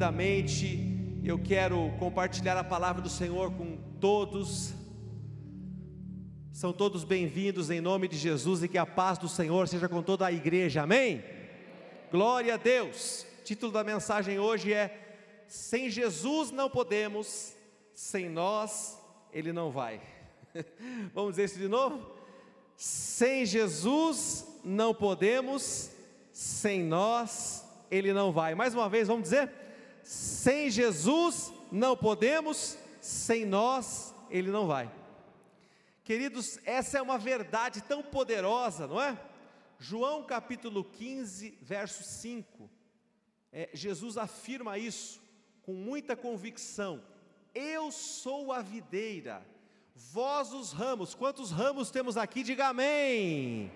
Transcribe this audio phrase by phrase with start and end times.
[0.00, 4.72] Rapidamente, eu quero compartilhar a palavra do Senhor com todos.
[6.50, 10.02] São todos bem-vindos em nome de Jesus e que a paz do Senhor seja com
[10.02, 10.84] toda a igreja.
[10.84, 11.22] Amém?
[12.10, 13.26] Glória a Deus.
[13.44, 17.54] Título da mensagem hoje é Sem Jesus não podemos,
[17.92, 18.98] sem nós
[19.30, 20.00] ele não vai.
[21.12, 22.10] Vamos dizer isso de novo?
[22.74, 25.90] Sem Jesus não podemos,
[26.32, 28.54] sem nós ele não vai.
[28.54, 29.60] Mais uma vez, vamos dizer:
[30.02, 34.90] sem Jesus não podemos, sem nós ele não vai.
[36.04, 39.18] Queridos, essa é uma verdade tão poderosa, não é?
[39.78, 42.70] João capítulo 15, verso 5.
[43.52, 45.20] É, Jesus afirma isso
[45.62, 47.02] com muita convicção.
[47.54, 49.44] Eu sou a videira,
[49.94, 51.14] vós os ramos.
[51.14, 52.42] Quantos ramos temos aqui?
[52.42, 53.70] Diga amém.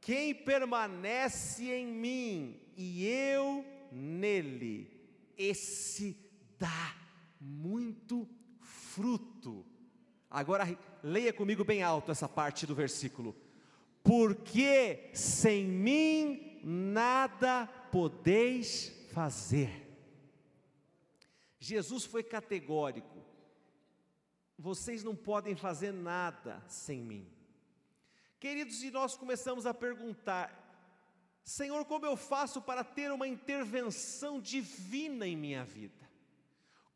[0.00, 4.90] Quem permanece em mim e eu nele,
[5.36, 6.16] esse
[6.58, 6.96] dá
[7.40, 8.28] muito
[8.60, 9.64] fruto.
[10.30, 10.64] Agora
[11.02, 13.36] leia comigo bem alto essa parte do versículo.
[14.02, 19.86] Porque sem mim nada podeis fazer.
[21.58, 23.24] Jesus foi categórico.
[24.58, 27.26] Vocês não podem fazer nada sem mim.
[28.38, 30.65] Queridos, e nós começamos a perguntar:
[31.46, 36.10] Senhor, como eu faço para ter uma intervenção divina em minha vida?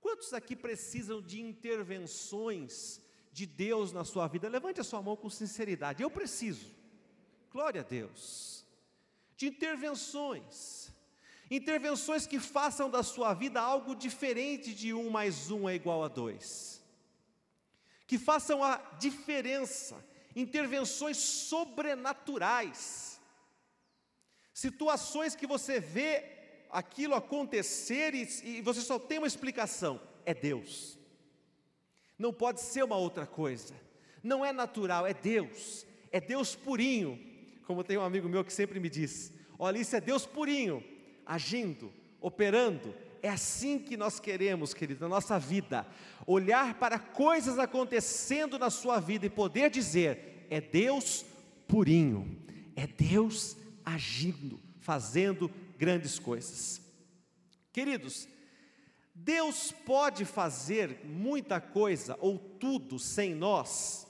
[0.01, 3.01] Quantos aqui precisam de intervenções
[3.33, 4.49] de Deus na sua vida?
[4.49, 6.03] Levante a sua mão com sinceridade.
[6.03, 6.75] Eu preciso.
[7.53, 8.67] Glória a Deus.
[9.37, 10.93] De intervenções.
[11.49, 16.09] Intervenções que façam da sua vida algo diferente de um mais um é igual a
[16.09, 16.83] dois.
[18.05, 20.05] Que façam a diferença.
[20.35, 23.10] Intervenções sobrenaturais.
[24.53, 26.25] Situações que você vê
[26.71, 30.99] aquilo acontecer e, e você só tem uma explicação: é Deus.
[32.19, 33.75] Não pode ser uma outra coisa.
[34.23, 35.87] Não é natural, é Deus.
[36.13, 37.19] É Deus purinho.
[37.67, 40.85] Como tem um amigo meu que sempre me diz: olha, isso é Deus purinho
[41.25, 42.95] agindo, operando.
[43.23, 45.87] É assim que nós queremos, querido, na nossa vida,
[46.27, 51.25] olhar para coisas acontecendo na sua vida e poder dizer: é Deus
[51.69, 52.39] purinho,
[52.75, 53.57] é Deus
[53.95, 56.81] agindo, fazendo grandes coisas.
[57.73, 58.29] Queridos,
[59.15, 64.07] Deus pode fazer muita coisa ou tudo sem nós.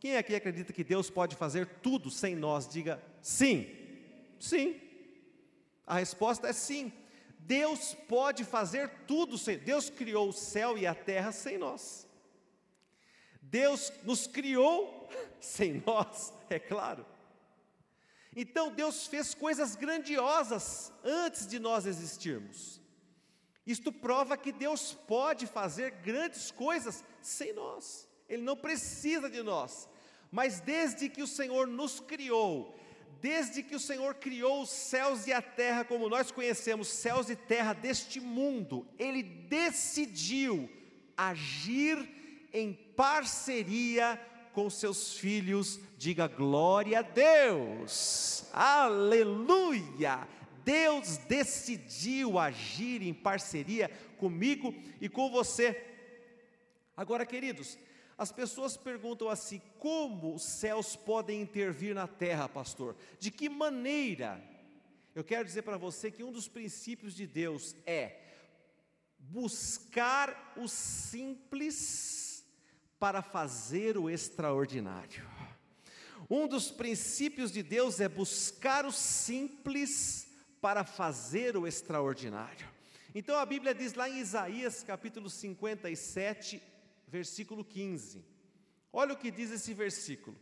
[0.00, 2.68] Quem aqui acredita que Deus pode fazer tudo sem nós?
[2.68, 3.66] Diga sim.
[4.38, 4.80] Sim.
[5.86, 6.92] A resposta é sim.
[7.38, 9.58] Deus pode fazer tudo sem.
[9.58, 12.06] Deus criou o céu e a terra sem nós.
[13.40, 15.08] Deus nos criou
[15.40, 17.06] sem nós, é claro.
[18.36, 22.80] Então Deus fez coisas grandiosas antes de nós existirmos.
[23.66, 28.08] Isto prova que Deus pode fazer grandes coisas sem nós.
[28.28, 29.88] Ele não precisa de nós.
[30.30, 32.76] Mas desde que o Senhor nos criou,
[33.20, 37.36] desde que o Senhor criou os céus e a terra, como nós conhecemos, céus e
[37.36, 40.68] terra deste mundo, Ele decidiu
[41.16, 44.20] agir em parceria
[44.52, 48.23] com seus filhos, diga glória a Deus,
[48.54, 50.26] aleluia.
[50.64, 55.84] Deus decidiu agir em parceria comigo e com você.
[56.96, 57.78] Agora, queridos,
[58.16, 62.96] as pessoas perguntam assim: como os céus podem intervir na terra, pastor?
[63.18, 64.42] De que maneira?
[65.14, 68.20] Eu quero dizer para você que um dos princípios de Deus é
[69.18, 72.44] buscar o simples
[72.98, 75.33] para fazer o extraordinário.
[76.28, 82.66] Um dos princípios de Deus é buscar o simples para fazer o extraordinário.
[83.14, 86.62] Então a Bíblia diz lá em Isaías capítulo 57,
[87.06, 88.24] versículo 15.
[88.92, 90.36] Olha o que diz esse versículo.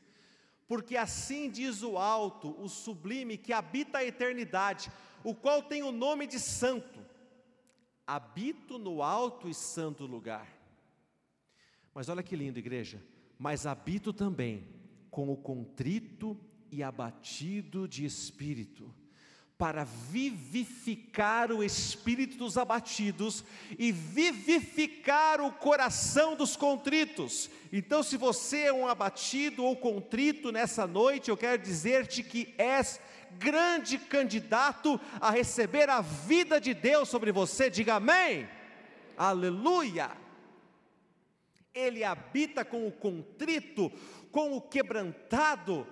[0.68, 4.90] Porque assim diz o alto, o sublime, que habita a eternidade,
[5.24, 7.00] o qual tem o nome de santo.
[8.06, 10.48] Habito no alto e santo lugar.
[11.92, 13.02] Mas olha que lindo, igreja.
[13.38, 14.81] Mas habito também
[15.12, 16.36] com o contrito
[16.72, 18.92] e abatido de espírito
[19.58, 23.44] para vivificar o espírito dos abatidos
[23.78, 27.48] e vivificar o coração dos contritos.
[27.72, 32.98] Então, se você é um abatido ou contrito nessa noite, eu quero dizer-te que és
[33.38, 37.70] grande candidato a receber a vida de Deus sobre você.
[37.70, 38.48] Diga amém.
[39.16, 40.10] Aleluia.
[41.72, 43.92] Ele habita com o contrito,
[44.32, 45.86] com o quebrantado,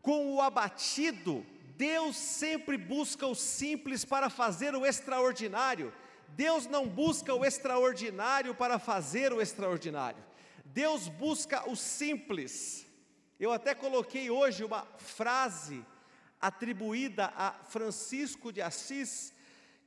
[0.00, 1.44] com o abatido
[1.82, 5.92] Deus sempre busca o simples para fazer o extraordinário.
[6.28, 10.22] Deus não busca o extraordinário para fazer o extraordinário.
[10.64, 12.86] Deus busca o simples.
[13.40, 15.84] Eu até coloquei hoje uma frase
[16.40, 19.31] atribuída a Francisco de Assis,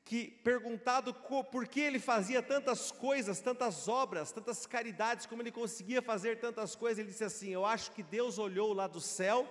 [0.05, 1.15] que perguntado
[1.51, 6.75] por que ele fazia tantas coisas, tantas obras, tantas caridades, como ele conseguia fazer tantas
[6.75, 9.47] coisas, ele disse assim: Eu acho que Deus olhou lá do céu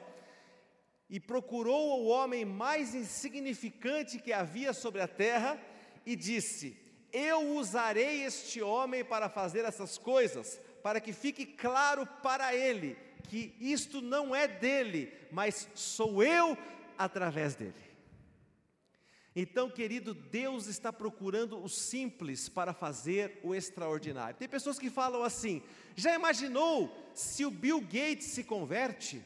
[1.10, 5.60] e procurou o homem mais insignificante que havia sobre a terra
[6.06, 6.78] e disse:
[7.12, 12.96] Eu usarei este homem para fazer essas coisas, para que fique claro para ele
[13.28, 16.56] que isto não é dele, mas sou eu
[16.96, 17.93] através dele.
[19.36, 24.38] Então, querido, Deus está procurando o simples para fazer o extraordinário.
[24.38, 25.62] Tem pessoas que falam assim:
[25.96, 29.24] já imaginou se o Bill Gates se converte?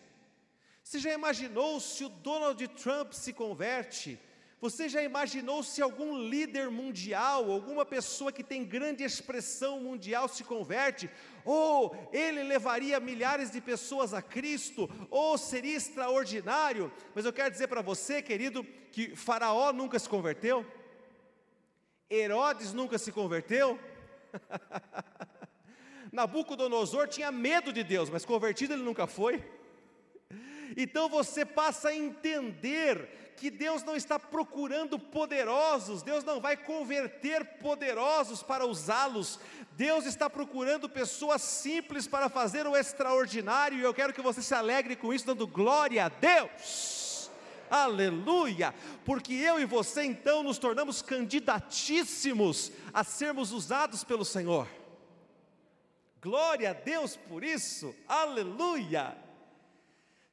[0.83, 4.19] Você já imaginou se o Donald Trump se converte?
[4.61, 10.43] Você já imaginou se algum líder mundial, alguma pessoa que tem grande expressão mundial se
[10.43, 11.09] converte?
[11.45, 14.91] Ou ele levaria milhares de pessoas a Cristo?
[15.11, 16.93] Ou seria extraordinário?
[17.15, 20.67] Mas eu quero dizer para você, querido, que Faraó nunca se converteu,
[22.11, 23.79] Herodes nunca se converteu.
[26.11, 29.45] Nabucodonosor tinha medo de Deus, mas convertido ele nunca foi.
[30.77, 37.45] Então você passa a entender que Deus não está procurando poderosos, Deus não vai converter
[37.59, 39.39] poderosos para usá-los,
[39.73, 44.55] Deus está procurando pessoas simples para fazer o extraordinário, e eu quero que você se
[44.55, 47.31] alegre com isso, dando glória a Deus.
[47.71, 48.75] Aleluia!
[49.05, 54.67] Porque eu e você então nos tornamos candidatíssimos a sermos usados pelo Senhor.
[56.21, 59.28] Glória a Deus por isso, aleluia!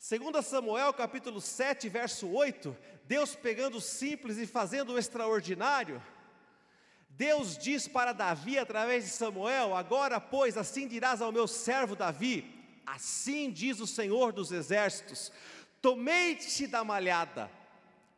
[0.07, 5.99] Segundo Samuel capítulo 7, verso 8, Deus pegando o simples e fazendo o extraordinário,
[7.09, 12.45] Deus diz para Davi através de Samuel: Agora, pois, assim dirás ao meu servo Davi:
[12.85, 15.31] Assim diz o Senhor dos exércitos:
[15.81, 17.49] Tomei-te da malhada,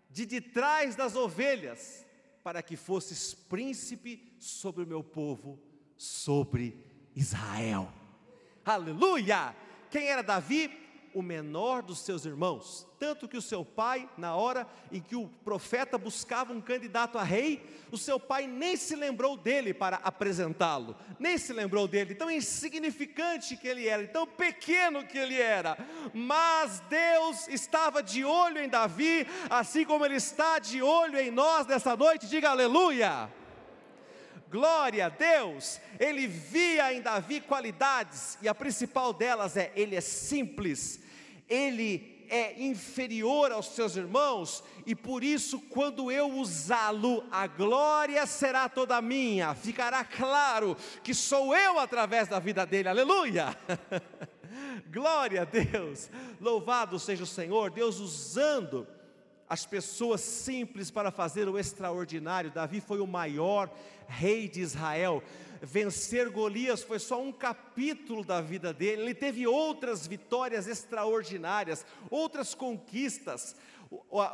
[0.09, 2.05] de detrás das ovelhas,
[2.43, 5.57] para que fosses príncipe sobre o meu povo,
[5.95, 6.85] sobre
[7.15, 7.89] Israel.
[8.65, 9.55] Aleluia!
[9.89, 10.85] Quem era Davi?
[11.17, 15.27] O menor dos seus irmãos, tanto que o seu pai, na hora em que o
[15.43, 20.95] profeta buscava um candidato a rei, o seu pai nem se lembrou dele para apresentá-lo,
[21.17, 25.75] nem se lembrou dele, tão insignificante que ele era, tão pequeno que ele era,
[26.13, 31.65] mas Deus estava de olho em Davi, assim como Ele está de olho em nós
[31.65, 33.27] nessa noite, diga aleluia.
[34.49, 40.01] Glória a Deus, ele via em Davi qualidades, e a principal delas é: ele é
[40.01, 41.01] simples,
[41.49, 48.67] ele é inferior aos seus irmãos, e por isso, quando eu usá-lo, a glória será
[48.67, 53.57] toda minha, ficará claro que sou eu através da vida dele, aleluia!
[54.91, 56.09] glória a Deus,
[56.39, 58.87] louvado seja o Senhor, Deus usando
[59.49, 62.51] as pessoas simples para fazer o extraordinário.
[62.51, 63.71] Davi foi o maior
[64.07, 65.23] rei de Israel
[65.61, 72.53] vencer Golias foi só um capítulo da vida dele, ele teve outras vitórias extraordinárias, outras
[72.53, 73.55] conquistas.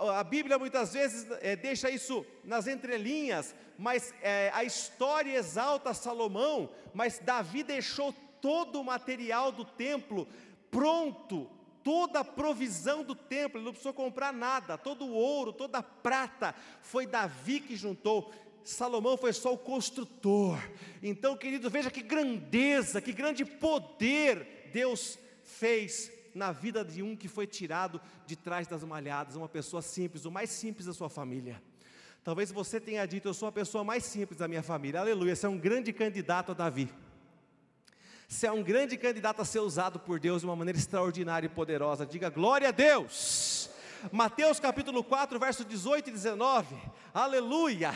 [0.10, 6.70] A Bíblia muitas vezes é, deixa isso nas entrelinhas, mas é, a história exalta Salomão,
[6.94, 10.28] mas Davi deixou todo o material do templo
[10.74, 11.48] pronto,
[11.84, 15.84] toda a provisão do templo, ele não precisou comprar nada, todo o ouro, toda a
[15.84, 18.34] prata, foi Davi que juntou.
[18.64, 20.58] Salomão foi só o construtor.
[21.02, 27.28] Então, querido, veja que grandeza, que grande poder Deus fez na vida de um que
[27.28, 31.62] foi tirado de trás das malhadas, uma pessoa simples, o mais simples da sua família.
[32.24, 35.02] Talvez você tenha dito, eu sou a pessoa mais simples da minha família.
[35.02, 36.90] Aleluia, você é um grande candidato a Davi.
[38.28, 41.50] Você é um grande candidato a ser usado por Deus de uma maneira extraordinária e
[41.50, 42.06] poderosa.
[42.06, 43.70] Diga glória a Deus.
[44.12, 46.76] Mateus capítulo 4, verso 18 e 19.
[47.14, 47.92] Aleluia.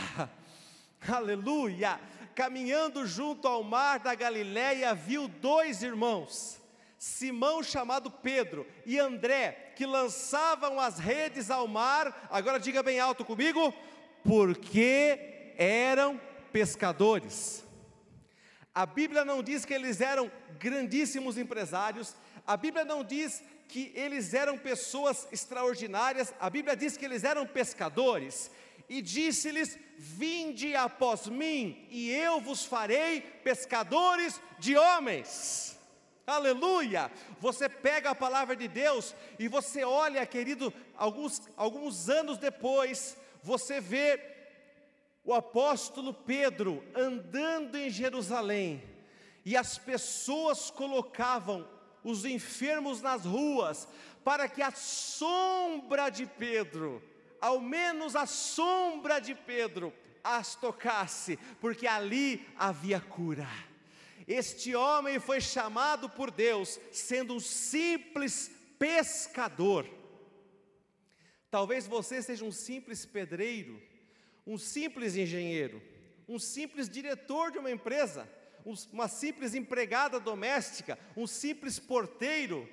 [1.06, 2.00] Aleluia,
[2.36, 6.60] caminhando junto ao mar da Galiléia, viu dois irmãos,
[6.98, 13.24] Simão chamado Pedro e André, que lançavam as redes ao mar, agora diga bem alto
[13.24, 13.74] comigo,
[14.24, 16.20] porque eram
[16.52, 17.64] pescadores.
[18.74, 24.34] A Bíblia não diz que eles eram grandíssimos empresários, a Bíblia não diz que eles
[24.34, 28.50] eram pessoas extraordinárias, a Bíblia diz que eles eram pescadores
[28.90, 35.78] e disse-lhes: Vinde após mim, e eu vos farei pescadores de homens.
[36.26, 37.12] Aleluia!
[37.40, 43.80] Você pega a palavra de Deus e você olha, querido, alguns, alguns anos depois, você
[43.80, 44.20] vê
[45.24, 48.84] o apóstolo Pedro andando em Jerusalém,
[49.44, 51.68] e as pessoas colocavam
[52.04, 53.88] os enfermos nas ruas,
[54.24, 57.02] para que a sombra de Pedro,
[57.42, 63.48] ao menos a sombra de Pedro, as tocasse, porque ali havia cura.
[64.28, 69.88] Este homem foi chamado por Deus, sendo um simples pescador.
[71.50, 73.82] Talvez você seja um simples pedreiro,
[74.46, 75.82] um simples engenheiro,
[76.28, 78.30] um simples diretor de uma empresa,
[78.92, 82.68] uma simples empregada doméstica, um simples porteiro.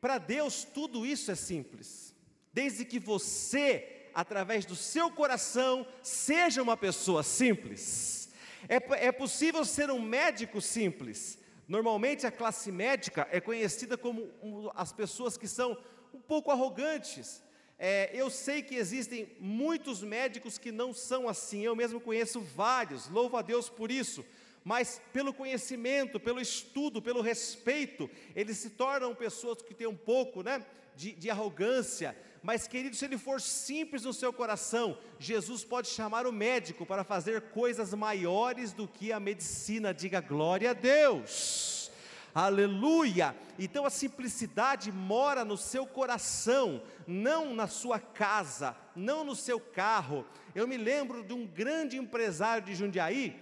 [0.00, 2.14] Para Deus, tudo isso é simples,
[2.52, 8.30] desde que você, através do seu coração, seja uma pessoa simples.
[8.68, 11.38] É, é possível ser um médico simples.
[11.66, 15.76] Normalmente, a classe médica é conhecida como um, as pessoas que são
[16.12, 17.42] um pouco arrogantes,
[17.78, 23.08] é, eu sei que existem muitos médicos que não são assim, eu mesmo conheço vários,
[23.08, 24.24] louvo a Deus por isso,
[24.64, 30.42] mas pelo conhecimento, pelo estudo, pelo respeito, eles se tornam pessoas que têm um pouco
[30.42, 35.88] né, de, de arrogância, mas querido, se ele for simples no seu coração, Jesus pode
[35.88, 41.90] chamar o médico para fazer coisas maiores do que a medicina, diga glória a Deus.
[42.34, 43.34] Aleluia!
[43.58, 50.24] Então a simplicidade mora no seu coração, não na sua casa, não no seu carro.
[50.54, 53.36] Eu me lembro de um grande empresário de Jundiaí,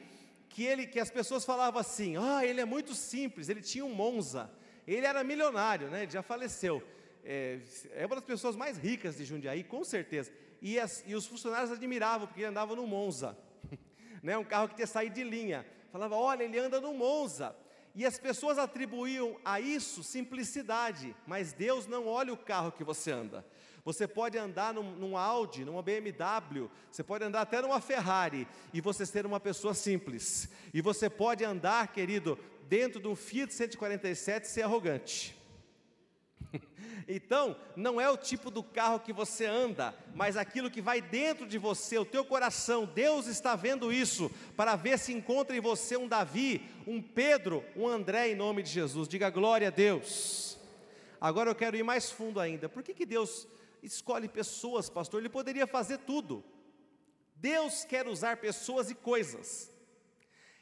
[0.49, 3.95] que ele que as pessoas falavam assim: "Ah, ele é muito simples, ele tinha um
[3.95, 4.51] Monza.
[4.87, 6.05] Ele era milionário, né?
[6.05, 6.83] Ele já faleceu.
[7.29, 7.59] É,
[7.91, 10.31] é uma das pessoas mais ricas de Jundiaí, com certeza.
[10.63, 13.37] E, as, e os funcionários admiravam, porque ele andava no Monza,
[14.23, 14.39] né?
[14.39, 15.67] um carro que tinha saído de linha.
[15.91, 17.57] Falava, olha, ele anda no Monza.
[17.97, 23.11] E as pessoas atribuíam a isso simplicidade, mas Deus não olha o carro que você
[23.11, 23.45] anda.
[23.85, 28.81] Você pode andar num, num, Audi, numa BMW, você pode andar até numa Ferrari e
[28.81, 30.49] você ser uma pessoa simples.
[30.73, 35.36] E você pode andar, querido, dentro de um Fiat 147 e ser arrogante.
[37.09, 41.47] Então, não é o tipo do carro que você anda, mas aquilo que vai dentro
[41.47, 42.85] de você, o teu coração.
[42.85, 47.87] Deus está vendo isso para ver se encontra em você um Davi, um Pedro, um
[47.87, 49.07] André em nome de Jesus.
[49.07, 50.59] Diga glória a Deus.
[51.21, 52.69] Agora eu quero ir mais fundo ainda.
[52.69, 53.47] Por que, que Deus
[53.83, 55.21] escolhe pessoas, pastor?
[55.21, 56.45] Ele poderia fazer tudo.
[57.37, 59.71] Deus quer usar pessoas e coisas.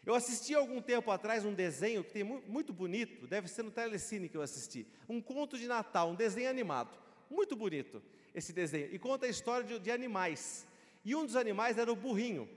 [0.07, 4.29] Eu assisti algum tempo atrás um desenho que tem muito bonito, deve ser no Telecine
[4.29, 6.99] que eu assisti, um conto de Natal, um desenho animado,
[7.31, 8.03] muito bonito
[8.35, 10.67] esse desenho, e conta a história de, de animais.
[11.05, 12.49] E um dos animais era o burrinho,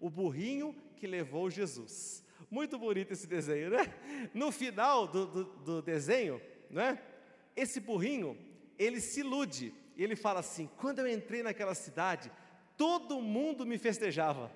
[0.00, 2.24] o burrinho que levou Jesus.
[2.50, 3.92] Muito bonito esse desenho, né?
[4.32, 6.40] No final do, do, do desenho,
[6.70, 6.98] né?
[7.54, 8.38] Esse burrinho,
[8.78, 12.30] ele se ilude, ele fala assim: quando eu entrei naquela cidade,
[12.76, 14.50] todo mundo me festejava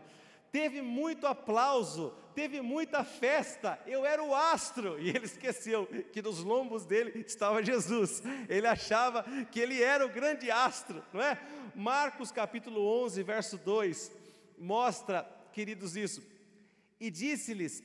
[0.52, 6.40] teve muito aplauso, teve muita festa, eu era o astro, e ele esqueceu que nos
[6.40, 11.40] lombos dele estava Jesus, ele achava que ele era o grande astro, não é?
[11.74, 14.12] Marcos capítulo 11, verso 2,
[14.58, 16.22] mostra, queridos, isso,
[17.00, 17.82] e disse-lhes: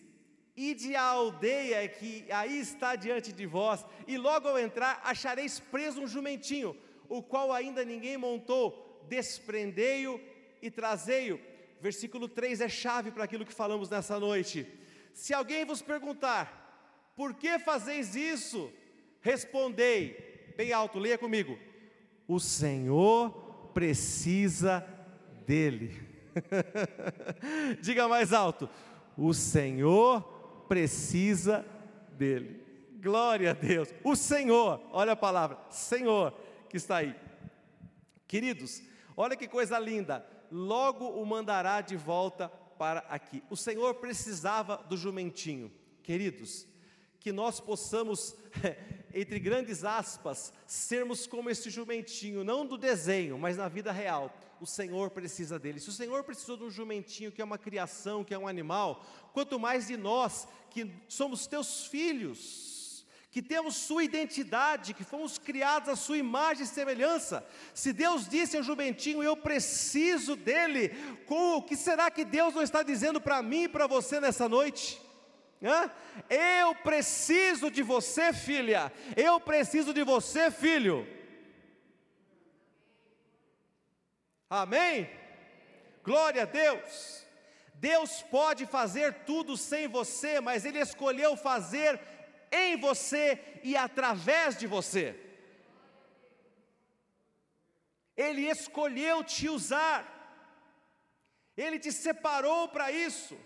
[0.55, 6.01] Ide à aldeia que aí está diante de vós, e logo ao entrar achareis preso
[6.01, 6.75] um jumentinho,
[7.07, 10.19] o qual ainda ninguém montou, desprendei-o
[10.62, 11.39] e trazei-o
[11.81, 14.67] versículo 3 é chave para aquilo que falamos nessa noite.
[15.13, 18.72] Se alguém vos perguntar, por que fazeis isso?
[19.22, 21.57] Respondei, bem alto, leia comigo:
[22.27, 24.86] o Senhor precisa
[25.46, 25.96] dele.
[27.81, 28.69] Diga mais alto:
[29.17, 30.22] o Senhor
[30.67, 31.65] precisa
[32.12, 32.63] dele.
[33.01, 33.93] Glória a Deus.
[34.03, 36.34] O Senhor, olha a palavra, Senhor,
[36.69, 37.15] que está aí.
[38.27, 38.84] Queridos,
[39.15, 43.44] olha que coisa linda logo o mandará de volta para aqui.
[43.50, 45.72] O Senhor precisava do jumentinho,
[46.04, 46.68] queridos,
[47.20, 48.36] que nós possamos,
[49.13, 54.34] entre grandes aspas, sermos como esse jumentinho, não do desenho, mas na vida real.
[54.60, 55.80] O Senhor precisa dele.
[55.80, 59.06] Se o Senhor precisou de um jumentinho, que é uma criação, que é um animal,
[59.34, 62.76] quanto mais de nós, que somos teus filhos
[63.38, 67.46] que temos sua identidade, que fomos criados à sua imagem e semelhança.
[67.72, 70.89] Se Deus disse ao jumentinho, eu preciso dele,
[71.27, 74.50] com o que será que Deus não está dizendo para mim e para você nessa
[74.50, 75.00] noite?
[75.62, 75.91] Hã?
[76.27, 78.91] Eu preciso de você, filha.
[79.15, 81.08] Eu preciso de você, filho.
[84.50, 85.08] Amém?
[86.03, 87.24] Glória a Deus.
[87.75, 92.16] Deus pode fazer tudo sem você, mas Ele escolheu fazer
[92.51, 95.20] em você e através de você.
[98.16, 100.13] Ele escolheu te usar.
[101.56, 103.38] Ele te separou para isso.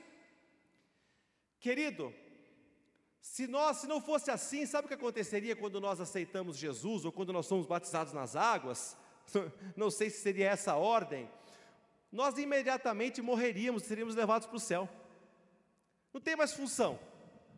[1.59, 2.13] Querido,
[3.21, 7.11] se nós, se não fosse assim, sabe o que aconteceria quando nós aceitamos Jesus ou
[7.11, 8.97] quando nós somos batizados nas águas?
[9.77, 11.29] Não sei se seria essa a ordem.
[12.11, 14.89] Nós imediatamente morreríamos, seríamos levados para o céu.
[16.13, 16.99] Não tem mais função.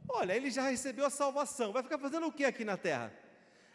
[0.08, 3.14] Olha, ele já recebeu a salvação, vai ficar fazendo o que aqui na terra?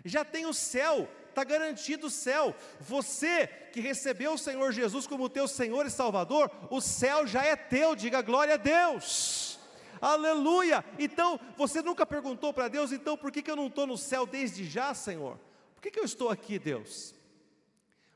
[0.05, 2.55] Já tem o céu, está garantido o céu.
[2.81, 7.57] Você que recebeu o Senhor Jesus como teu Senhor e Salvador, o céu já é
[7.57, 9.59] teu, diga glória a Deus.
[10.01, 10.85] Aleluia!
[10.99, 14.25] Então, você nunca perguntou para Deus, então por que, que eu não estou no céu
[14.25, 15.39] desde já, Senhor?
[15.75, 17.15] Por que, que eu estou aqui, Deus?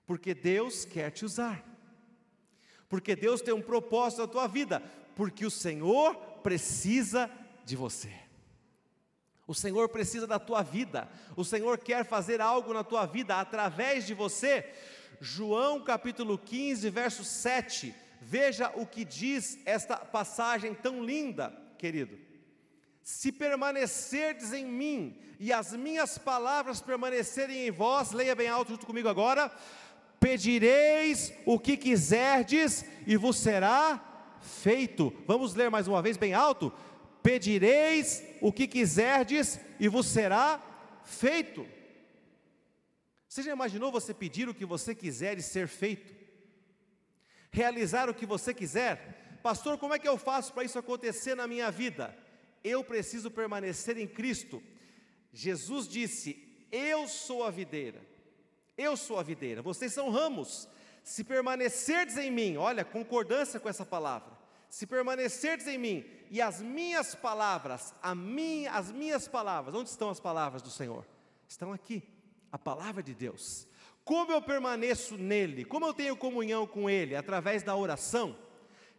[0.07, 1.64] Porque Deus quer te usar,
[2.88, 4.83] porque Deus tem um propósito na tua vida,
[5.16, 7.31] porque o Senhor precisa
[7.73, 8.12] de você.
[9.47, 14.07] O Senhor precisa da tua vida, o Senhor quer fazer algo na tua vida através
[14.07, 14.71] de você.
[15.21, 17.95] João capítulo 15, verso 7.
[18.21, 22.19] Veja o que diz esta passagem tão linda, querido.
[23.02, 28.87] Se permanecerdes em mim e as minhas palavras permanecerem em vós, leia bem alto junto
[28.87, 29.50] comigo agora.
[30.21, 35.12] Pedireis o que quiserdes e vos será feito.
[35.26, 36.71] Vamos ler mais uma vez bem alto
[37.23, 40.61] Pedireis o que quiserdes e vos será
[41.05, 41.67] feito.
[43.29, 46.14] Você já imaginou você pedir o que você quiser e ser feito?
[47.50, 49.38] Realizar o que você quiser?
[49.43, 52.17] Pastor, como é que eu faço para isso acontecer na minha vida?
[52.62, 54.62] Eu preciso permanecer em Cristo.
[55.33, 58.00] Jesus disse: Eu sou a videira,
[58.76, 60.69] eu sou a videira, vocês são ramos.
[61.02, 66.62] Se permanecerdes em mim, olha, concordância com essa palavra se permanecerdes em mim e as
[66.62, 71.07] minhas palavras, a minha, as minhas palavras, onde estão as palavras do Senhor?
[71.47, 72.03] Estão aqui,
[72.51, 73.69] a palavra de Deus.
[74.03, 75.62] Como eu permaneço nele?
[75.62, 77.15] Como eu tenho comunhão com ele?
[77.15, 78.35] Através da oração.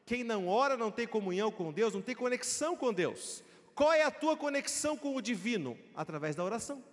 [0.06, 3.44] Quem não ora não tem comunhão com Deus, não tem conexão com Deus.
[3.74, 5.76] Qual é a tua conexão com o divino?
[5.96, 6.84] Através da oração.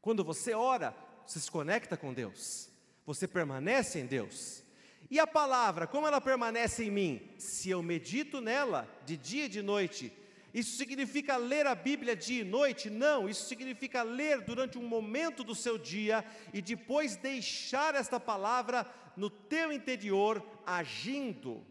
[0.00, 0.94] Quando você ora,
[1.26, 2.70] você se conecta com Deus,
[3.04, 4.62] você permanece em Deus.
[5.10, 7.20] E a palavra, como ela permanece em mim?
[7.36, 10.12] Se eu medito nela de dia e de noite.
[10.54, 12.88] Isso significa ler a Bíblia dia e noite?
[12.88, 18.86] Não, isso significa ler durante um momento do seu dia e depois deixar esta palavra
[19.16, 21.64] no teu interior agindo,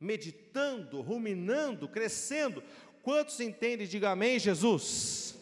[0.00, 2.62] meditando, ruminando, crescendo.
[3.02, 3.86] Quantos entendem?
[3.86, 5.38] Diga amém, Jesus.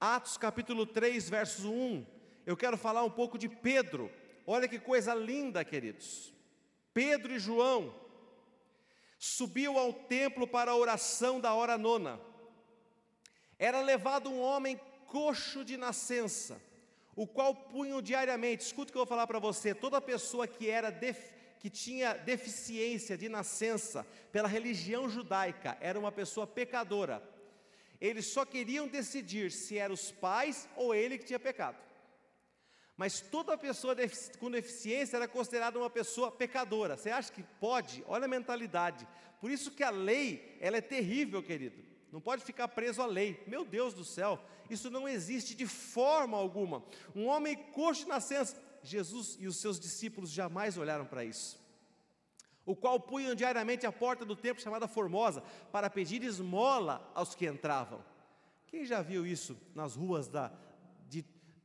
[0.00, 2.06] Atos capítulo 3, verso 1.
[2.46, 4.10] Eu quero falar um pouco de Pedro.
[4.46, 6.32] Olha que coisa linda, queridos.
[6.92, 7.94] Pedro e João
[9.18, 12.20] subiu ao templo para a oração da hora nona.
[13.58, 16.60] Era levado um homem coxo de nascença,
[17.16, 18.64] o qual punham diariamente.
[18.64, 19.74] Escuta o que eu vou falar para você.
[19.74, 26.12] Toda pessoa que era def, que tinha deficiência de nascença pela religião judaica era uma
[26.12, 27.22] pessoa pecadora.
[28.00, 31.78] Eles só queriam decidir se eram os pais ou ele que tinha pecado.
[32.96, 33.96] Mas toda pessoa
[34.38, 36.96] com deficiência era considerada uma pessoa pecadora.
[36.96, 38.04] Você acha que pode?
[38.06, 39.06] Olha a mentalidade.
[39.40, 41.82] Por isso que a lei, ela é terrível, querido.
[42.12, 43.42] Não pode ficar preso à lei.
[43.46, 46.84] Meu Deus do céu, isso não existe de forma alguma.
[47.14, 51.60] Um homem coxo de nascença, Jesus e os seus discípulos jamais olharam para isso.
[52.64, 57.46] O qual punham diariamente à porta do templo chamada Formosa, para pedir esmola aos que
[57.46, 58.02] entravam.
[58.68, 60.52] Quem já viu isso nas ruas da,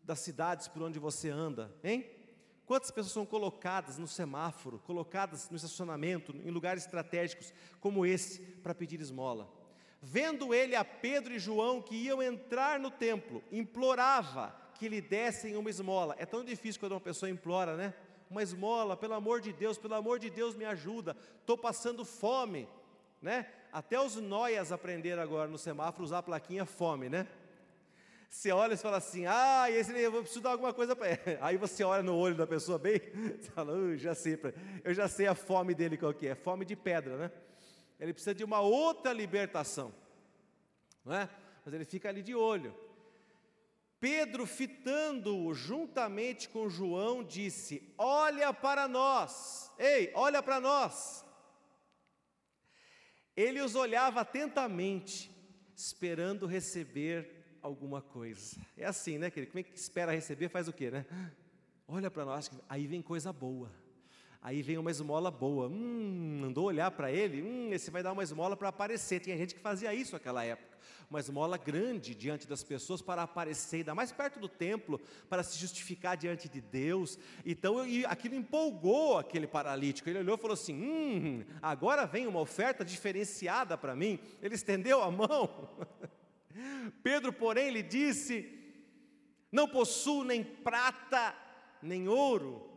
[0.09, 2.03] das cidades por onde você anda, hein?
[2.65, 8.73] Quantas pessoas são colocadas no semáforo, colocadas no estacionamento, em lugares estratégicos como esse, para
[8.73, 9.47] pedir esmola?
[10.01, 15.55] Vendo ele a Pedro e João que iam entrar no templo, implorava que lhe dessem
[15.55, 16.15] uma esmola.
[16.17, 17.93] É tão difícil quando uma pessoa implora, né?
[18.31, 21.15] Uma esmola, pelo amor de Deus, pelo amor de Deus, me ajuda.
[21.39, 22.67] Estou passando fome,
[23.21, 23.45] né?
[23.71, 27.27] Até os noias aprenderam agora no semáforo usar a plaquinha fome, né?
[28.29, 31.07] Você olha e fala assim, ah, esse eu preciso dar alguma coisa para.
[31.41, 32.99] Aí você olha no olho da pessoa bem,
[33.39, 34.39] você fala, uh, já sei,
[34.83, 37.31] eu já sei a fome dele qual que é, fome de pedra, né?
[37.99, 39.93] Ele precisa de uma outra libertação,
[41.03, 41.27] não é?
[41.65, 42.73] Mas ele fica ali de olho.
[43.99, 51.25] Pedro, fitando-o juntamente com João, disse: Olha para nós, ei, olha para nós.
[53.35, 55.29] Ele os olhava atentamente,
[55.75, 58.57] esperando receber alguma coisa.
[58.77, 59.51] É assim, né, querido?
[59.51, 61.05] Como é que espera receber, faz o quê, né?
[61.87, 63.71] Olha para nós, aí vem coisa boa.
[64.41, 65.67] Aí vem uma esmola boa.
[65.67, 67.41] Hum, mandou olhar para ele.
[67.41, 69.19] Hum, esse vai dar uma esmola para aparecer.
[69.19, 70.77] Tinha gente que fazia isso naquela época.
[71.09, 75.57] Uma esmola grande diante das pessoas para aparecer, ainda mais perto do templo, para se
[75.57, 77.17] justificar diante de Deus.
[77.45, 80.07] Então e aquilo empolgou aquele paralítico.
[80.09, 84.19] Ele olhou e falou assim: Hum, agora vem uma oferta diferenciada para mim.
[84.41, 85.69] Ele estendeu a mão.
[87.03, 88.49] Pedro, porém, lhe disse:
[89.51, 91.35] Não possuo nem prata,
[91.81, 92.69] nem ouro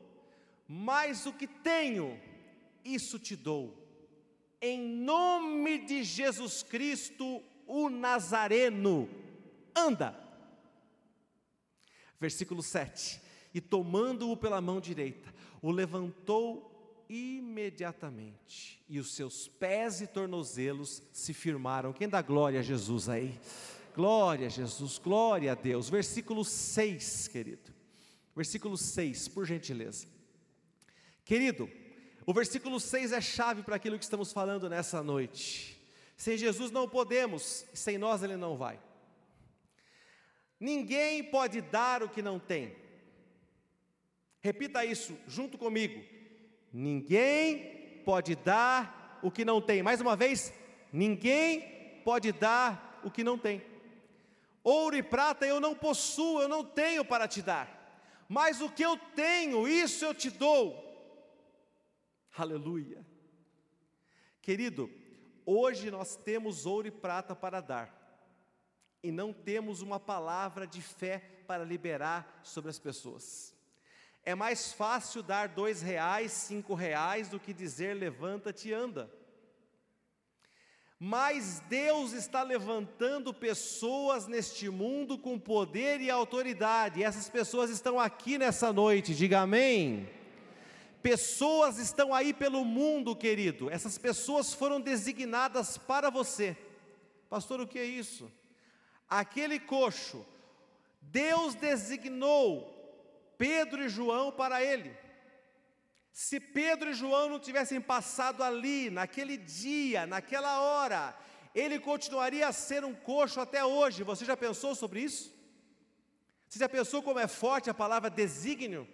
[0.75, 2.19] mas o que tenho,
[2.83, 3.77] isso te dou.
[4.59, 9.07] Em nome de Jesus Cristo, o Nazareno,
[9.77, 10.19] anda.
[12.19, 13.21] Versículo 7:
[13.53, 16.72] E tomando-o pela mão direita, o levantou
[17.13, 21.93] imediatamente, e os seus pés e tornozelos se firmaram.
[21.93, 23.39] Quem dá glória a Jesus aí?
[23.95, 25.91] Glória a Jesus, glória a Deus.
[25.91, 27.71] Versículo 6, querido.
[28.35, 30.07] Versículo 6, por gentileza.
[31.23, 31.69] Querido,
[32.25, 35.79] o versículo 6 é chave para aquilo que estamos falando nessa noite.
[36.17, 38.81] Sem Jesus não podemos, sem nós ele não vai.
[40.59, 42.75] Ninguém pode dar o que não tem.
[44.41, 46.12] Repita isso junto comigo.
[46.73, 49.83] Ninguém pode dar o que não tem.
[49.83, 50.53] Mais uma vez,
[50.93, 53.63] ninguém pode dar o que não tem.
[54.65, 57.83] Ouro e prata eu não possuo, eu não tenho para te dar.
[58.29, 60.83] Mas o que eu tenho, isso eu te dou.
[62.37, 63.05] Aleluia.
[64.41, 64.91] Querido,
[65.45, 67.95] hoje nós temos ouro e prata para dar,
[69.03, 73.55] e não temos uma palavra de fé para liberar sobre as pessoas.
[74.25, 79.11] É mais fácil dar dois reais, cinco reais, do que dizer levanta-te e anda.
[80.97, 87.99] Mas Deus está levantando pessoas neste mundo com poder e autoridade, e essas pessoas estão
[87.99, 90.09] aqui nessa noite, diga amém.
[91.03, 93.69] Pessoas estão aí pelo mundo, querido.
[93.69, 96.57] Essas pessoas foram designadas para você.
[97.29, 98.31] Pastor, o que é isso?
[99.11, 100.25] Aquele coxo,
[101.01, 102.72] Deus designou
[103.43, 104.97] Pedro e João para ele.
[106.13, 111.19] Se Pedro e João não tivessem passado ali, naquele dia, naquela hora,
[111.53, 114.05] ele continuaria a ser um coxo até hoje.
[114.05, 115.35] Você já pensou sobre isso?
[116.49, 118.87] Você já pensou como é forte a palavra desígnio?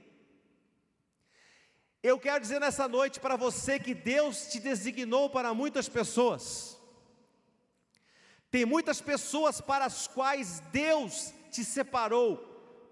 [2.02, 6.78] Eu quero dizer nessa noite para você que Deus te designou para muitas pessoas.
[8.50, 12.48] Tem muitas pessoas para as quais Deus te separou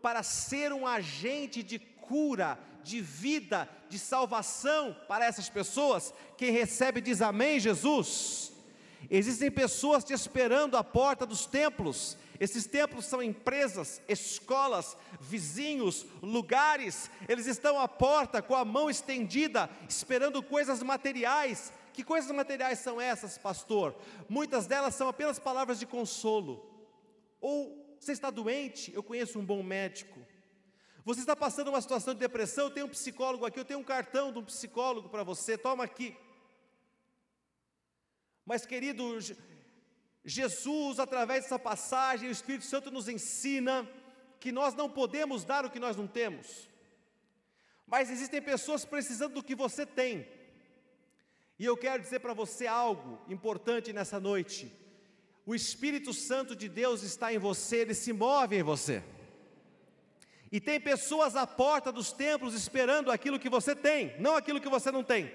[0.06, 6.14] para ser um agente de cura, de vida, de salvação para essas pessoas.
[6.38, 8.52] Quem recebe diz amém, Jesus.
[9.10, 17.10] Existem pessoas te esperando à porta dos templos, esses templos são empresas, escolas, vizinhos, lugares,
[17.28, 21.72] eles estão à porta com a mão estendida, esperando coisas materiais.
[21.92, 23.92] Que coisas materiais são essas, pastor?
[24.28, 26.64] Muitas delas são apenas palavras de consolo.
[27.40, 28.92] Ou você está doente?
[28.94, 30.18] Eu conheço um bom médico.
[31.04, 32.64] Você está passando uma situação de depressão?
[32.64, 35.84] Eu tenho um psicólogo aqui, eu tenho um cartão de um psicólogo para você, toma
[35.84, 36.16] aqui.
[38.44, 39.18] Mas, querido,
[40.24, 43.88] Jesus, através dessa passagem, o Espírito Santo nos ensina
[44.40, 46.68] que nós não podemos dar o que nós não temos,
[47.86, 50.28] mas existem pessoas precisando do que você tem,
[51.58, 54.70] e eu quero dizer para você algo importante nessa noite:
[55.46, 59.02] o Espírito Santo de Deus está em você, ele se move em você.
[60.50, 64.68] E tem pessoas à porta dos templos esperando aquilo que você tem, não aquilo que
[64.68, 65.32] você não tem.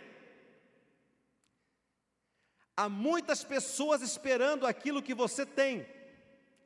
[2.75, 5.85] Há muitas pessoas esperando aquilo que você tem,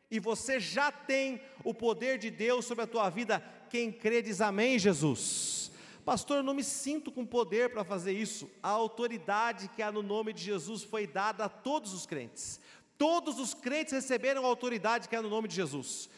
[0.10, 3.44] e você já tem o poder de Deus sobre a tua vida.
[3.70, 5.72] Quem crê diz amém, Jesus.
[6.04, 8.50] Pastor, eu não me sinto com poder para fazer isso.
[8.62, 12.62] A autoridade que há no nome de Jesus foi dada a todos os crentes.
[12.98, 16.10] Todos os crentes receberam a autoridade que há no nome de Jesus.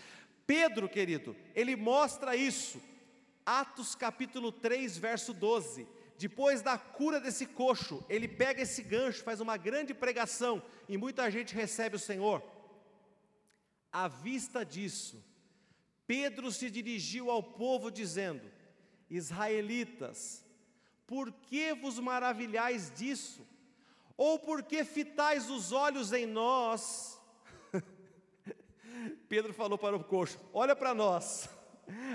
[0.45, 2.81] Pedro, querido, ele mostra isso.
[3.45, 5.87] Atos capítulo 3, verso 12.
[6.17, 11.29] Depois da cura desse coxo, ele pega esse gancho, faz uma grande pregação e muita
[11.29, 12.43] gente recebe o Senhor.
[13.91, 15.23] À vista disso,
[16.07, 18.49] Pedro se dirigiu ao povo dizendo:
[19.09, 20.43] Israelitas,
[21.05, 23.45] por que vos maravilhais disso?
[24.17, 27.21] Ou por que fitais os olhos em nós?
[29.29, 31.47] Pedro falou para o coxo: Olha para nós.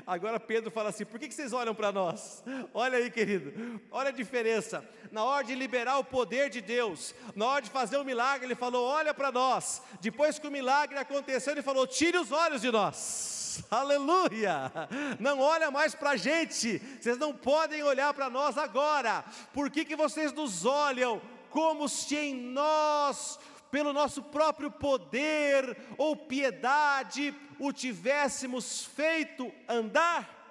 [0.06, 2.42] Agora Pedro fala assim: por que vocês olham para nós?
[2.74, 4.86] Olha aí, querido, olha a diferença.
[5.10, 8.54] Na hora de liberar o poder de Deus, na hora de fazer o milagre, ele
[8.54, 9.80] falou: olha para nós.
[10.00, 13.64] Depois que o milagre aconteceu, ele falou: tire os olhos de nós.
[13.70, 14.70] Aleluia!
[15.18, 19.24] Não olha mais para a gente, vocês não podem olhar para nós agora.
[19.52, 21.20] Por que, que vocês nos olham
[21.52, 23.38] como se em nós
[23.70, 30.42] pelo nosso próprio poder ou piedade, o tivéssemos feito andar?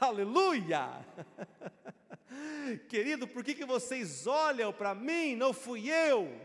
[0.00, 1.04] Aleluia!
[2.88, 5.36] Querido, por que, que vocês olham para mim?
[5.36, 6.40] Não fui eu.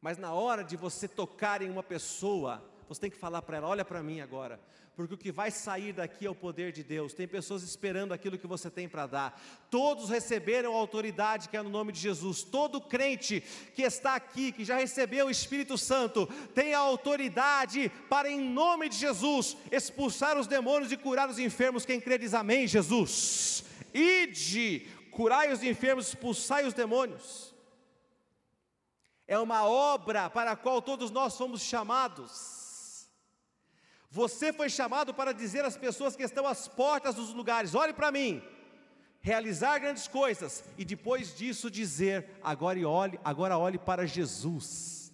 [0.00, 3.68] Mas na hora de você tocar em uma pessoa, você tem que falar para ela:
[3.68, 4.60] olha para mim agora
[4.94, 7.14] porque o que vai sair daqui é o poder de Deus.
[7.14, 9.42] Tem pessoas esperando aquilo que você tem para dar.
[9.70, 12.42] Todos receberam a autoridade que é no nome de Jesus.
[12.42, 13.42] Todo crente
[13.74, 18.90] que está aqui, que já recebeu o Espírito Santo, tem a autoridade para, em nome
[18.90, 21.86] de Jesus, expulsar os demônios e curar os enfermos.
[21.86, 23.64] Quem crê diz amém, Jesus.
[23.94, 27.54] Ide, curai os enfermos, expulsai os demônios.
[29.26, 32.61] É uma obra para a qual todos nós fomos chamados.
[34.12, 38.12] Você foi chamado para dizer às pessoas que estão às portas dos lugares: olhe para
[38.12, 38.42] mim,
[39.22, 45.10] realizar grandes coisas e depois disso dizer: agora olhe, agora olhe para Jesus.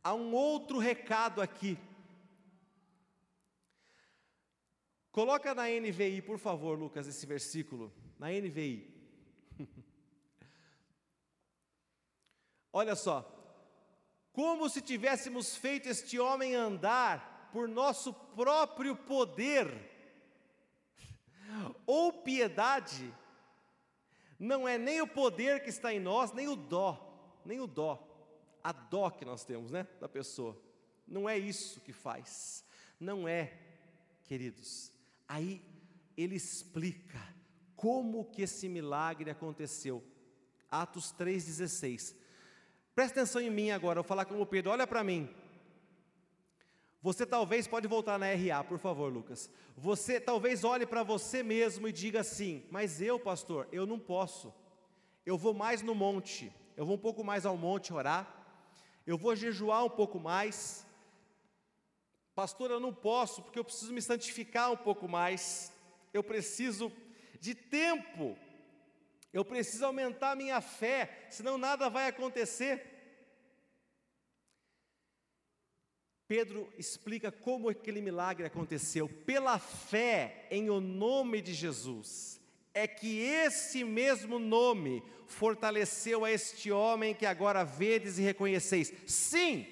[0.00, 1.76] Há um outro recado aqui.
[5.10, 8.94] Coloca na NVI, por favor, Lucas, esse versículo, na NVI.
[12.72, 13.28] Olha só,
[14.32, 19.66] como se tivéssemos feito este homem andar por nosso próprio poder
[21.86, 23.10] ou piedade,
[24.38, 28.06] não é nem o poder que está em nós, nem o dó, nem o dó,
[28.62, 30.54] a dó que nós temos, né, da pessoa.
[31.08, 32.62] Não é isso que faz.
[33.00, 33.58] Não é,
[34.24, 34.92] queridos.
[35.26, 35.64] Aí
[36.14, 37.26] ele explica
[37.74, 40.04] como que esse milagre aconteceu.
[40.70, 42.14] Atos 3:16.
[42.94, 45.34] Presta atenção em mim agora, eu vou falar como Pedro, olha para mim.
[47.06, 49.48] Você talvez pode voltar na RA, por favor, Lucas.
[49.76, 54.52] Você talvez olhe para você mesmo e diga assim: "Mas eu, pastor, eu não posso.
[55.24, 56.52] Eu vou mais no monte.
[56.76, 58.24] Eu vou um pouco mais ao monte orar.
[59.06, 60.84] Eu vou jejuar um pouco mais.
[62.34, 65.72] Pastor, eu não posso porque eu preciso me santificar um pouco mais.
[66.12, 66.90] Eu preciso
[67.38, 68.36] de tempo.
[69.32, 72.95] Eu preciso aumentar minha fé, senão nada vai acontecer.
[76.28, 79.08] Pedro explica como aquele milagre aconteceu.
[79.08, 82.40] Pela fé em o nome de Jesus,
[82.74, 88.92] é que esse mesmo nome fortaleceu a este homem que agora vedes e reconheceis.
[89.06, 89.66] Sim,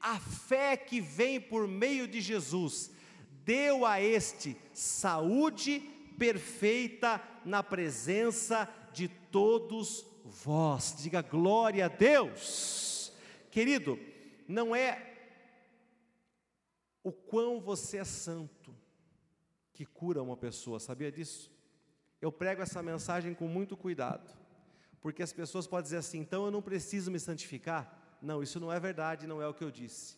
[0.00, 2.90] a fé que vem por meio de Jesus
[3.44, 5.80] deu a este saúde
[6.18, 10.94] perfeita na presença de todos vós.
[10.98, 13.12] Diga glória a Deus.
[13.50, 13.98] Querido,
[14.46, 15.13] não é
[17.04, 18.74] o quão você é santo
[19.74, 21.52] que cura uma pessoa, sabia disso?
[22.20, 24.32] Eu prego essa mensagem com muito cuidado,
[25.02, 28.18] porque as pessoas podem dizer assim, então eu não preciso me santificar.
[28.22, 30.16] Não, isso não é verdade, não é o que eu disse.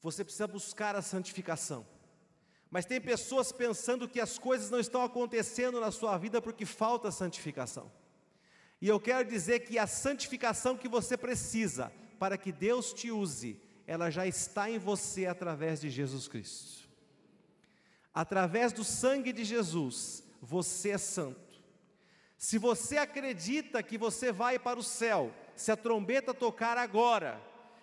[0.00, 1.86] Você precisa buscar a santificação.
[2.68, 7.12] Mas tem pessoas pensando que as coisas não estão acontecendo na sua vida porque falta
[7.12, 7.92] santificação.
[8.80, 13.60] E eu quero dizer que a santificação que você precisa para que Deus te use
[13.86, 16.88] ela já está em você através de Jesus Cristo.
[18.12, 21.40] Através do sangue de Jesus, você é santo.
[22.38, 27.40] Se você acredita que você vai para o céu, se a trombeta tocar agora,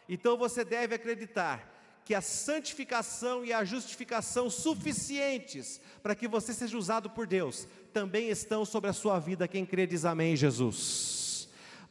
[0.08, 1.72] então você deve acreditar
[2.06, 8.30] que a santificação e a justificação suficientes para que você seja usado por Deus também
[8.30, 9.48] estão sobre a sua vida.
[9.48, 11.23] Quem crê diz amém, Jesus.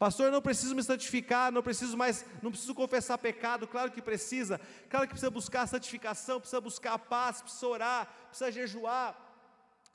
[0.03, 4.03] Pastor, eu não preciso me santificar, não preciso mais, não preciso confessar pecado, claro que
[4.03, 4.61] precisa,
[4.91, 9.17] claro que precisa buscar santificação, precisa buscar paz, precisa orar, precisa jejuar.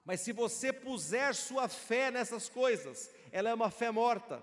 [0.05, 4.41] Mas se você puser sua fé nessas coisas, ela é uma fé morta.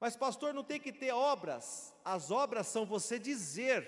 [0.00, 1.92] Mas pastor, não tem que ter obras.
[2.02, 3.86] As obras são você dizer,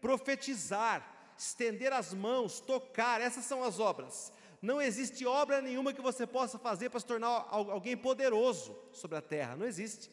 [0.00, 4.32] profetizar, estender as mãos, tocar, essas são as obras.
[4.64, 9.20] Não existe obra nenhuma que você possa fazer para se tornar alguém poderoso sobre a
[9.20, 9.54] terra.
[9.54, 10.10] Não existe.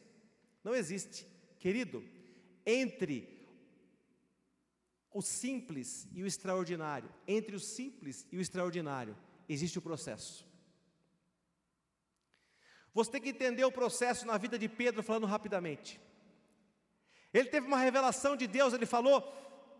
[0.61, 1.25] Não existe.
[1.57, 2.03] Querido,
[2.65, 3.47] entre
[5.13, 9.15] o simples e o extraordinário, entre o simples e o extraordinário,
[9.47, 10.45] existe o processo.
[12.93, 15.97] Você tem que entender o processo na vida de Pedro, falando rapidamente.
[17.33, 19.23] Ele teve uma revelação de Deus, ele falou: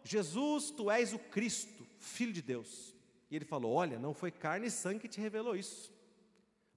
[0.01, 3.00] Jesus, tu és o Cristo, Filho de Deus.
[3.32, 5.91] E ele falou: Olha, não foi carne e sangue que te revelou isso.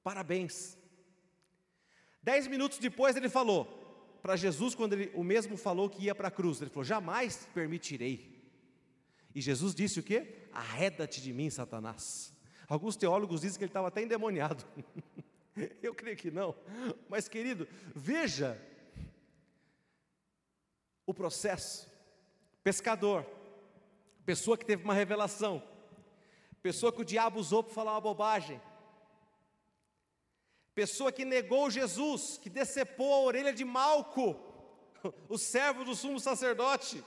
[0.04, 0.78] Parabéns.
[2.22, 3.82] Dez minutos depois ele falou
[4.22, 7.46] para Jesus, quando ele, o mesmo falou que ia para a cruz, ele falou: Jamais
[7.52, 8.32] permitirei.
[9.34, 10.46] E Jesus disse o quê?
[10.52, 12.32] Arreda-te de mim, Satanás.
[12.68, 14.64] Alguns teólogos dizem que ele estava até endemoniado.
[15.82, 16.54] Eu creio que não.
[17.08, 18.60] Mas, querido, veja
[21.04, 21.90] o processo.
[22.62, 23.26] Pescador,
[24.24, 25.62] pessoa que teve uma revelação,
[26.64, 28.58] pessoa que o diabo usou para falar uma bobagem,
[30.74, 34.34] pessoa que negou Jesus, que decepou a orelha de Malco,
[35.28, 37.04] o servo do sumo sacerdote,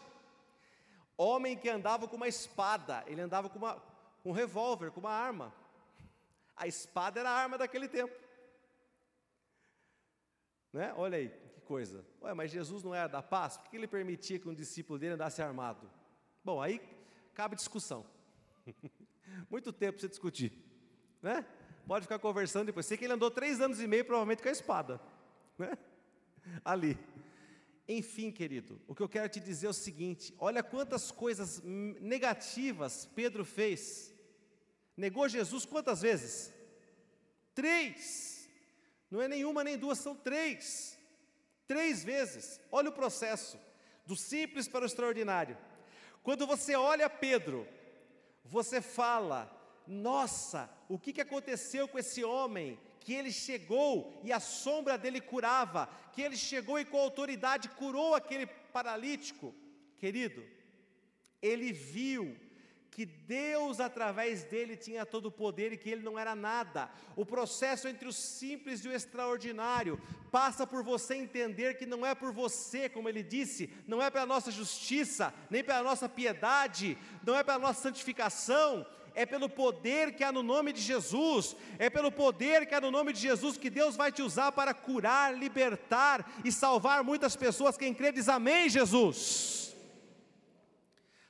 [1.17, 3.83] homem que andava com uma espada, ele andava com, uma,
[4.23, 5.51] um revólver, com uma arma.
[6.55, 8.15] A espada era a arma daquele tempo.
[10.71, 10.93] Né?
[10.95, 12.05] Olha aí, que coisa.
[12.21, 13.57] Ué, mas Jesus não era da paz?
[13.57, 15.89] Por que ele permitia que um discípulo dele andasse armado?
[16.43, 16.79] Bom, aí
[17.33, 18.05] cabe discussão.
[19.49, 20.53] Muito tempo você discutir.
[21.21, 21.45] Né?
[21.85, 22.85] Pode ficar conversando depois.
[22.85, 25.01] Sei que ele andou três anos e meio, provavelmente com a espada.
[25.57, 25.77] Né?
[26.63, 26.97] Ali.
[27.87, 33.05] Enfim, querido, o que eu quero te dizer é o seguinte: olha quantas coisas negativas
[33.15, 34.13] Pedro fez.
[34.95, 36.53] Negou Jesus quantas vezes?
[37.53, 38.49] Três.
[39.09, 40.97] Não é nenhuma nem duas, são três.
[41.65, 42.59] Três vezes.
[42.71, 43.57] Olha o processo,
[44.05, 45.57] do simples para o extraordinário.
[46.23, 47.65] Quando você olha Pedro,
[48.49, 49.51] você fala:
[49.85, 52.79] nossa, o que, que aconteceu com esse homem?
[52.99, 58.13] Que ele chegou e a sombra dele curava, que ele chegou e com autoridade curou
[58.15, 59.55] aquele paralítico.
[59.97, 60.43] Querido,
[61.41, 62.37] ele viu
[62.91, 66.89] que Deus através dele tinha todo o poder e que ele não era nada.
[67.15, 72.15] O processo entre o simples e o extraordinário passa por você entender que não é
[72.15, 77.35] por você, como ele disse, não é pela nossa justiça, nem pela nossa piedade, não
[77.35, 82.11] é pela nossa santificação, é pelo poder que há no nome de Jesus, é pelo
[82.11, 86.31] poder que há no nome de Jesus que Deus vai te usar para curar, libertar
[86.45, 87.75] e salvar muitas pessoas.
[87.75, 89.66] Quem crê diz amém, Jesus.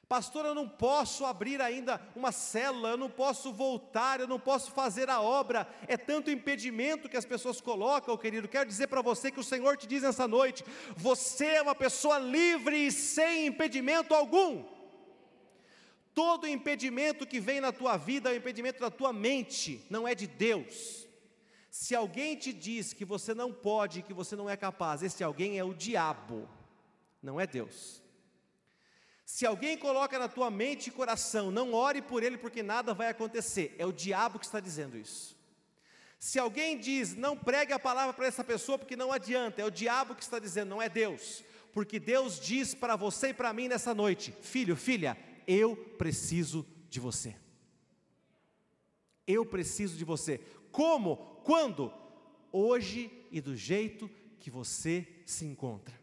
[0.08, 4.72] Pastor, eu não posso abrir ainda uma célula, eu não posso voltar, eu não posso
[4.72, 5.68] fazer a obra.
[5.86, 8.48] É tanto impedimento que as pessoas colocam, querido.
[8.48, 10.64] Quero dizer para você que o Senhor te diz nessa noite:
[10.96, 14.64] você é uma pessoa livre e sem impedimento algum.
[16.14, 20.16] Todo impedimento que vem na tua vida é um impedimento da tua mente, não é
[20.16, 21.06] de Deus.
[21.70, 25.60] Se alguém te diz que você não pode, que você não é capaz, esse alguém
[25.60, 26.50] é o diabo,
[27.22, 28.07] não é Deus.
[29.28, 33.10] Se alguém coloca na tua mente e coração, não ore por ele porque nada vai
[33.10, 35.36] acontecer, é o diabo que está dizendo isso.
[36.18, 39.70] Se alguém diz, não pregue a palavra para essa pessoa porque não adianta, é o
[39.70, 41.44] diabo que está dizendo, não é Deus.
[41.74, 47.02] Porque Deus diz para você e para mim nessa noite: filho, filha, eu preciso de
[47.02, 47.36] você.
[49.28, 50.40] Eu preciso de você.
[50.72, 51.18] Como?
[51.44, 51.94] Quando?
[52.50, 54.10] Hoje e do jeito
[54.40, 55.94] que você se encontra.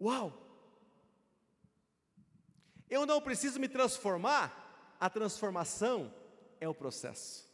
[0.00, 0.45] Uau!
[2.88, 6.12] Eu não preciso me transformar, a transformação
[6.60, 7.46] é o processo.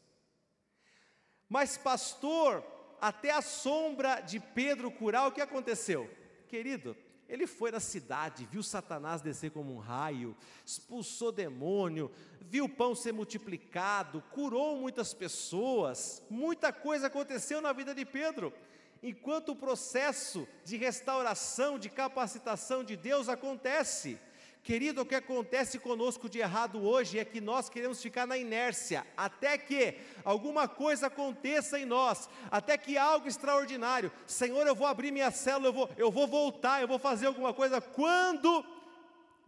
[1.49, 2.65] Mas, pastor,
[3.01, 6.09] até a sombra de Pedro curar, o que aconteceu?
[6.49, 6.97] Querido,
[7.29, 12.11] ele foi na cidade, viu Satanás descer como um raio, expulsou demônio,
[12.43, 18.53] viu o pão ser multiplicado, curou muitas pessoas, muita coisa aconteceu na vida de Pedro.
[19.03, 24.19] Enquanto o processo de restauração, de capacitação de Deus acontece,
[24.63, 29.05] Querido, o que acontece conosco de errado hoje é que nós queremos ficar na inércia,
[29.17, 35.11] até que alguma coisa aconteça em nós, até que algo extraordinário, Senhor, eu vou abrir
[35.11, 37.81] minha célula, eu vou, eu vou voltar, eu vou fazer alguma coisa.
[37.81, 38.65] Quando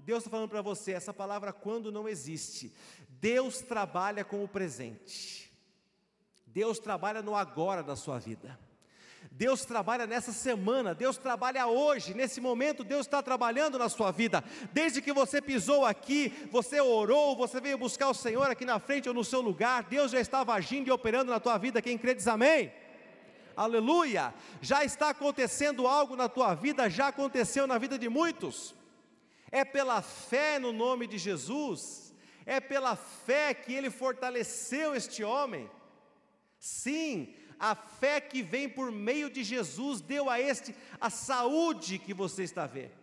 [0.00, 2.74] Deus está falando para você, essa palavra quando não existe.
[3.08, 5.50] Deus trabalha com o presente.
[6.44, 8.58] Deus trabalha no agora da sua vida.
[9.36, 14.44] Deus trabalha nessa semana, Deus trabalha hoje, nesse momento, Deus está trabalhando na sua vida.
[14.72, 19.08] Desde que você pisou aqui, você orou, você veio buscar o Senhor aqui na frente
[19.08, 21.82] ou no seu lugar, Deus já estava agindo e operando na tua vida.
[21.82, 22.72] Quem crê diz amém?
[23.56, 24.32] Aleluia!
[24.62, 28.72] Já está acontecendo algo na tua vida, já aconteceu na vida de muitos.
[29.50, 32.14] É pela fé no nome de Jesus,
[32.46, 35.68] é pela fé que ele fortaleceu este homem.
[36.56, 42.14] Sim, a fé que vem por meio de Jesus deu a este a saúde que
[42.14, 42.94] você está vendo.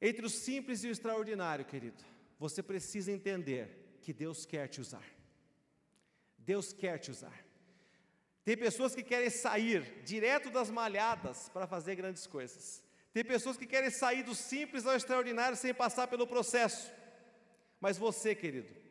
[0.00, 2.02] Entre o simples e o extraordinário, querido,
[2.38, 5.04] você precisa entender que Deus quer te usar.
[6.36, 7.46] Deus quer te usar.
[8.44, 12.82] Tem pessoas que querem sair direto das malhadas para fazer grandes coisas.
[13.12, 16.90] Tem pessoas que querem sair do simples ao extraordinário sem passar pelo processo.
[17.80, 18.81] Mas você, querido,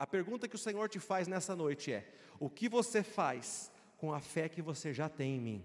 [0.00, 4.14] a pergunta que o Senhor te faz nessa noite é: o que você faz com
[4.14, 5.64] a fé que você já tem em mim?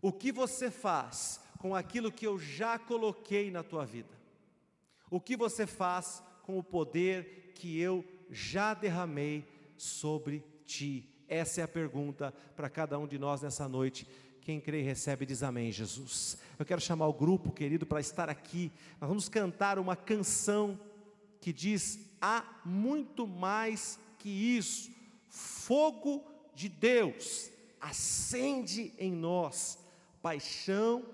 [0.00, 4.18] O que você faz com aquilo que eu já coloquei na tua vida?
[5.10, 9.46] O que você faz com o poder que eu já derramei
[9.76, 11.06] sobre ti?
[11.28, 14.08] Essa é a pergunta para cada um de nós nessa noite.
[14.40, 16.38] Quem crê e recebe diz amém, Jesus.
[16.58, 18.72] Eu quero chamar o grupo, querido, para estar aqui.
[18.98, 20.80] Nós vamos cantar uma canção
[21.42, 24.90] que diz: há muito mais que isso.
[25.28, 26.24] Fogo
[26.54, 29.78] de Deus acende em nós
[30.22, 31.04] paixão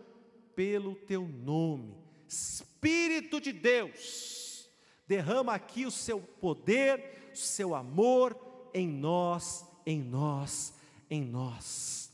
[0.54, 1.94] pelo teu nome.
[2.28, 4.68] Espírito de Deus,
[5.06, 8.38] derrama aqui o seu poder, o seu amor
[8.74, 10.74] em nós, em nós,
[11.08, 12.12] em nós.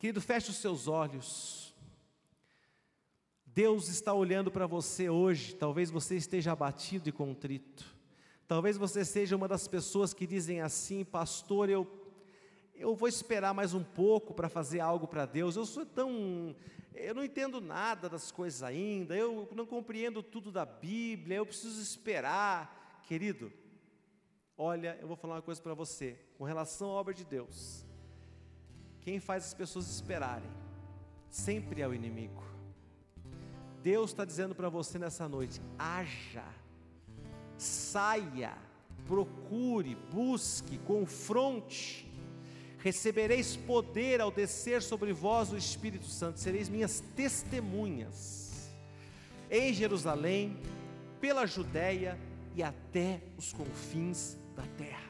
[0.00, 1.67] Querido, feche os seus olhos.
[3.58, 7.84] Deus está olhando para você hoje, talvez você esteja abatido e contrito.
[8.46, 11.84] Talvez você seja uma das pessoas que dizem assim, pastor, eu
[12.76, 15.56] eu vou esperar mais um pouco para fazer algo para Deus.
[15.56, 16.54] Eu sou tão
[16.94, 21.82] eu não entendo nada das coisas ainda, eu não compreendo tudo da Bíblia, eu preciso
[21.82, 23.02] esperar.
[23.08, 23.52] Querido,
[24.56, 27.84] olha, eu vou falar uma coisa para você, com relação à obra de Deus.
[29.00, 30.48] Quem faz as pessoas esperarem
[31.28, 32.57] sempre é o inimigo.
[33.82, 36.44] Deus está dizendo para você nessa noite: haja,
[37.56, 38.56] saia,
[39.06, 42.06] procure, busque, confronte.
[42.78, 48.70] Recebereis poder ao descer sobre vós o Espírito Santo, sereis minhas testemunhas
[49.50, 50.56] em Jerusalém,
[51.20, 52.18] pela Judéia
[52.54, 55.07] e até os confins da terra.